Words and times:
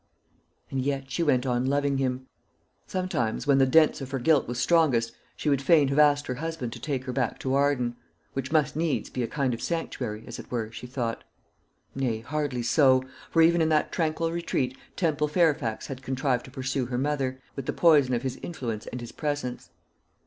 And 0.71 0.81
yet 0.81 1.11
she 1.11 1.21
went 1.21 1.45
on 1.45 1.67
loving 1.67 1.99
him. 1.99 2.25
Sometimes, 2.87 3.45
when 3.45 3.59
the 3.59 3.71
sense 3.71 4.01
of 4.01 4.09
her 4.09 4.17
guilt 4.17 4.47
was 4.47 4.57
strongest, 4.59 5.11
she 5.35 5.47
would 5.47 5.61
fain 5.61 5.89
have 5.89 5.99
asked 5.99 6.25
her 6.25 6.33
husband 6.33 6.73
to 6.73 6.79
take 6.79 7.03
her 7.05 7.13
back 7.13 7.37
to 7.41 7.53
Arden; 7.53 7.95
which 8.33 8.51
must 8.51 8.75
needs 8.75 9.11
be 9.11 9.21
a 9.21 9.27
kind 9.27 9.53
of 9.53 9.61
sanctuary, 9.61 10.23
as 10.25 10.39
it 10.39 10.49
were, 10.49 10.71
she 10.71 10.87
thought. 10.87 11.23
Nay, 11.93 12.21
hardly 12.21 12.63
so; 12.63 13.03
for 13.29 13.43
even 13.43 13.61
in 13.61 13.69
that 13.69 13.91
tranquil 13.91 14.31
retreat 14.31 14.75
Temple 14.95 15.27
Fairfax 15.27 15.85
had 15.85 16.01
contrived 16.01 16.45
to 16.45 16.49
pursue 16.51 16.87
her 16.87 16.97
mother, 16.97 17.39
with 17.55 17.67
the 17.67 17.71
poison 17.71 18.15
of 18.15 18.23
his 18.23 18.37
influence 18.37 18.87
and 18.87 19.01
his 19.01 19.11
presence. 19.11 19.69